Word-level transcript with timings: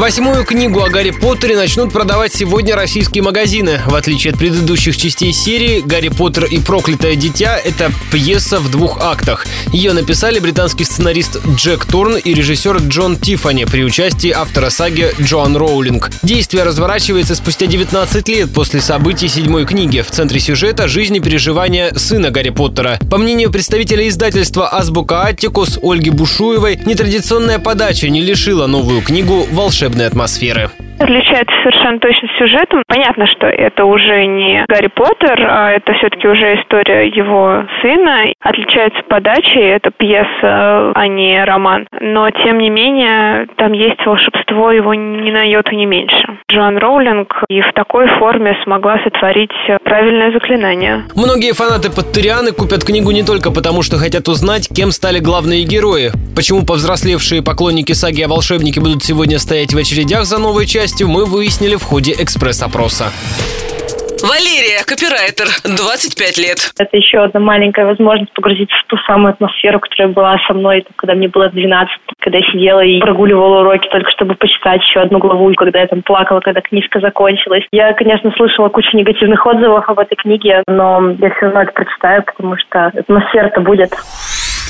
Восьмую 0.00 0.46
книгу 0.46 0.82
о 0.82 0.88
Гарри 0.88 1.10
Поттере 1.10 1.54
начнут 1.54 1.92
продавать 1.92 2.32
сегодня 2.32 2.74
российские 2.74 3.22
магазины. 3.22 3.82
В 3.84 3.94
отличие 3.94 4.32
от 4.32 4.38
предыдущих 4.38 4.96
частей 4.96 5.30
серии, 5.30 5.82
«Гарри 5.82 6.08
Поттер 6.08 6.46
и 6.46 6.58
проклятое 6.58 7.16
дитя»— 7.16 7.60
это 7.64 7.92
пьеса 8.10 8.60
в 8.60 8.70
двух 8.70 8.98
актах. 9.02 9.46
Ее 9.74 9.92
написали 9.92 10.38
британский 10.38 10.84
сценарист 10.84 11.46
Джек 11.54 11.84
Торн 11.84 12.16
и 12.16 12.32
режиссер 12.32 12.78
Джон 12.78 13.18
Тиффани 13.18 13.66
при 13.66 13.84
участии 13.84 14.30
автора 14.30 14.70
саги 14.70 15.12
Джоан 15.20 15.54
Роулинг. 15.54 16.10
Действие 16.22 16.64
разворачивается 16.64 17.34
спустя 17.34 17.66
19 17.66 18.26
лет 18.30 18.50
после 18.54 18.80
событий 18.80 19.28
седьмой 19.28 19.66
книги. 19.66 20.00
В 20.00 20.10
центре 20.10 20.40
сюжета— 20.40 20.88
жизнь 20.88 21.16
и 21.16 21.20
переживания 21.20 21.92
сына 21.94 22.30
Гарри 22.30 22.48
Поттера. 22.48 22.98
По 23.10 23.18
мнению 23.18 23.50
представителя 23.50 24.08
издательства 24.08 24.74
«Азбука 24.74 25.24
Аттикус» 25.24 25.78
Ольги 25.82 26.08
Бушуевой, 26.08 26.80
нетрадиционная 26.86 27.58
подача 27.58 28.08
не 28.08 28.22
лишила 28.22 28.66
новую 28.66 29.02
книгу 29.02 29.46
волшебной 29.52 29.89
волшебной 29.90 30.06
атмосферы 30.06 30.70
отличается 31.00 31.54
совершенно 31.62 31.98
точно 31.98 32.28
сюжетом. 32.38 32.82
Понятно, 32.86 33.26
что 33.26 33.46
это 33.46 33.84
уже 33.84 34.26
не 34.26 34.64
Гарри 34.68 34.88
Поттер, 34.88 35.46
а 35.48 35.72
это 35.72 35.92
все-таки 35.94 36.28
уже 36.28 36.60
история 36.60 37.08
его 37.08 37.64
сына. 37.80 38.32
Отличается 38.40 39.02
подачей, 39.08 39.62
это 39.62 39.90
пьеса, 39.90 40.92
а 40.94 41.06
не 41.06 41.42
роман. 41.44 41.86
Но, 42.00 42.30
тем 42.30 42.58
не 42.58 42.70
менее, 42.70 43.46
там 43.56 43.72
есть 43.72 44.04
волшебство, 44.04 44.72
его 44.72 44.94
ни 44.94 45.30
на 45.30 45.42
йоту 45.44 45.74
не 45.74 45.86
меньше. 45.86 46.19
Джоан 46.50 46.78
Роулинг 46.78 47.32
и 47.48 47.60
в 47.60 47.72
такой 47.74 48.06
форме 48.18 48.56
смогла 48.64 48.98
сотворить 49.04 49.50
правильное 49.84 50.32
заклинание. 50.32 51.04
Многие 51.14 51.52
фанаты 51.52 51.90
Поттерианы 51.90 52.52
купят 52.52 52.84
книгу 52.84 53.10
не 53.10 53.22
только 53.22 53.50
потому, 53.50 53.82
что 53.82 53.98
хотят 53.98 54.28
узнать, 54.28 54.68
кем 54.68 54.92
стали 54.92 55.18
главные 55.18 55.64
герои. 55.64 56.12
Почему 56.36 56.64
повзрослевшие 56.64 57.42
поклонники 57.42 57.92
саги 57.92 58.22
о 58.22 58.28
волшебнике 58.28 58.80
будут 58.80 59.02
сегодня 59.02 59.38
стоять 59.38 59.72
в 59.74 59.78
очередях 59.78 60.24
за 60.24 60.38
новой 60.38 60.66
частью, 60.66 61.08
мы 61.08 61.24
выяснили 61.24 61.76
в 61.76 61.82
ходе 61.82 62.12
экспресс-опроса. 62.12 63.12
Валерия, 64.22 64.84
копирайтер, 64.84 65.48
25 65.64 66.38
лет. 66.38 66.58
Это 66.78 66.96
еще 66.96 67.18
одна 67.24 67.40
маленькая 67.40 67.86
возможность 67.86 68.32
погрузиться 68.32 68.76
в 68.76 68.86
ту 68.88 68.96
самую 69.06 69.32
атмосферу, 69.32 69.80
которая 69.80 70.08
была 70.08 70.36
со 70.46 70.52
мной, 70.52 70.84
когда 70.96 71.14
мне 71.14 71.28
было 71.28 71.48
12, 71.48 71.90
когда 72.20 72.38
я 72.38 72.44
сидела 72.52 72.80
и 72.80 73.00
прогуливала 73.00 73.60
уроки 73.60 73.88
только 73.88 74.10
чтобы 74.10 74.34
почитать 74.34 74.82
еще 74.82 75.00
одну 75.00 75.18
главу, 75.18 75.52
когда 75.54 75.80
я 75.80 75.86
там 75.86 76.02
плакала, 76.02 76.40
когда 76.40 76.60
книжка 76.60 77.00
закончилась. 77.00 77.64
Я, 77.72 77.92
конечно, 77.94 78.30
слышала 78.36 78.68
кучу 78.68 78.96
негативных 78.96 79.44
отзывов 79.46 79.88
об 79.88 79.98
этой 79.98 80.16
книге, 80.16 80.62
но 80.66 81.12
я 81.18 81.30
все 81.30 81.46
равно 81.46 81.62
это 81.62 81.72
прочитаю, 81.72 82.22
потому 82.22 82.56
что 82.58 82.86
атмосфера-то 82.86 83.60
будет. 83.60 83.92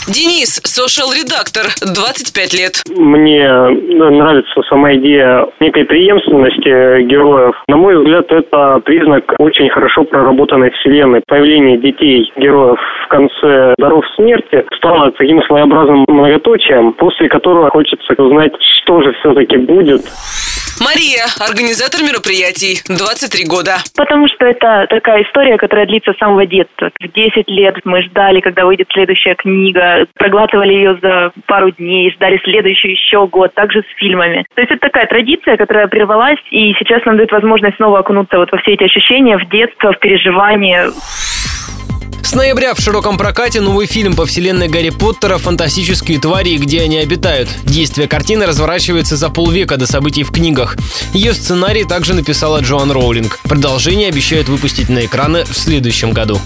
Денис, 0.09 0.61
social-редактор, 0.65 1.69
25 1.85 2.55
лет. 2.55 2.83
Мне 2.97 3.47
нравится 3.47 4.63
сама 4.69 4.95
идея 4.95 5.47
некой 5.61 5.85
преемственности 5.85 7.03
героев. 7.05 7.55
На 7.69 7.77
мой 7.77 7.97
взгляд, 7.97 8.27
это 8.31 8.81
признак 8.85 9.35
очень 9.39 9.69
хорошо 9.69 10.05
проработанной 10.05 10.71
вселенной. 10.71 11.23
Появление 11.27 11.79
детей, 11.79 12.33
героев 12.37 12.81
в 13.05 13.09
конце 13.09 13.75
«Даров 13.79 14.05
смерти» 14.17 14.65
стало 14.79 15.13
таким 15.13 15.43
своеобразным 15.43 16.05
многоточием, 16.09 16.93
после 16.95 17.29
которого 17.29 17.71
хочется 17.71 18.15
узнать, 18.17 18.53
что 18.83 19.03
же 19.03 19.13
все-таки 19.21 19.59
будет. 19.59 20.03
Мария, 20.81 21.29
организатор 21.39 22.01
мероприятий, 22.01 22.81
23 22.89 23.45
года. 23.45 23.77
Потому 23.97 24.27
что 24.29 24.47
это 24.47 24.87
такая 24.89 25.23
история, 25.25 25.59
которая 25.59 25.87
длится 25.87 26.13
с 26.15 26.19
самого 26.19 26.47
детства. 26.47 26.91
В 26.99 27.07
10 27.07 27.49
лет 27.49 27.77
мы 27.85 28.01
ждали, 28.03 28.41
когда 28.41 28.65
выйдет 28.65 28.89
следующая 28.91 29.35
книга, 29.35 30.07
проглатывали 30.17 30.73
ее 30.73 30.99
за 31.03 31.33
пару 31.47 31.71
дней, 31.71 32.11
ждали 32.13 32.41
следующий 32.45 32.93
еще 32.93 33.27
год, 33.27 33.53
также 33.55 33.81
с 33.83 33.99
фильмами. 33.99 34.47
То 34.55 34.63
есть 34.63 34.73
это 34.73 34.81
такая 34.81 35.07
традиция, 35.07 35.59
которая 35.59 35.87
прервалась, 35.87 36.41
и 36.51 36.73
сейчас 36.79 37.05
нам 37.05 37.19
дает 37.19 37.31
возможность 37.31 37.77
снова 37.77 37.99
окунуться 37.99 38.39
вот 38.39 38.51
во 38.51 38.59
все 38.59 38.73
эти 38.73 38.85
ощущения 38.85 39.37
в 39.37 39.47
детство, 39.51 39.93
в 39.93 39.99
переживания. 39.99 40.89
С 42.31 42.35
ноября 42.37 42.75
в 42.75 42.81
широком 42.81 43.19
прокате 43.19 43.61
новый 43.61 43.87
фильм 43.87 44.15
по 44.15 44.25
вселенной 44.25 44.69
Гарри 44.69 44.91
Поттера 44.91 45.37
«Фантастические 45.37 46.21
твари 46.21 46.51
и 46.51 46.59
где 46.59 46.83
они 46.83 46.99
обитают». 46.99 47.49
Действие 47.65 48.07
картины 48.07 48.47
разворачивается 48.47 49.17
за 49.17 49.31
полвека 49.31 49.77
до 49.77 49.89
событий 49.89 50.23
в 50.23 50.31
книгах. 50.31 50.77
Ее 51.13 51.35
сценарий 51.35 51.83
также 51.83 52.15
написала 52.15 52.61
Джоан 52.61 52.93
Роулинг. 52.93 53.41
Продолжение 53.43 54.07
обещают 54.07 54.49
выпустить 54.49 54.89
на 54.89 55.07
экраны 55.07 55.45
в 55.45 55.59
следующем 55.59 56.13
году. 56.13 56.41